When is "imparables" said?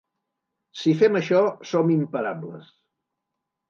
2.01-2.77